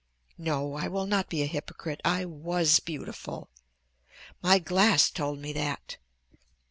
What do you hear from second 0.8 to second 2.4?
will not be a hypocrite; I